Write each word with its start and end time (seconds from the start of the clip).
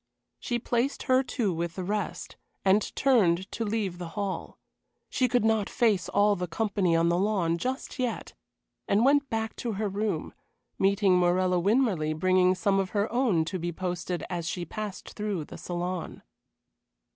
She 0.39 0.57
placed 0.57 1.03
her 1.03 1.21
two 1.21 1.53
with 1.53 1.75
the 1.75 1.83
rest, 1.83 2.35
and 2.65 2.81
turned 2.95 3.51
to 3.51 3.63
leave 3.63 3.99
the 3.99 4.07
hall. 4.17 4.57
She 5.11 5.27
could 5.27 5.45
not 5.45 5.69
face 5.69 6.09
all 6.09 6.35
the 6.35 6.47
company 6.47 6.95
on 6.95 7.09
the 7.09 7.19
lawn 7.19 7.59
just 7.59 7.99
yet, 7.99 8.33
and 8.87 9.05
went 9.05 9.29
back 9.29 9.55
to 9.57 9.73
her 9.73 9.87
room, 9.89 10.33
meeting 10.79 11.19
Morella 11.19 11.59
Winmarleigh 11.59 12.17
bringing 12.17 12.55
some 12.55 12.79
of 12.79 12.89
her 12.97 13.13
own 13.13 13.45
to 13.45 13.59
be 13.59 13.71
posted 13.71 14.23
as 14.27 14.47
she 14.47 14.65
passed 14.65 15.11
through 15.11 15.45
the 15.45 15.57
saloon. 15.59 16.23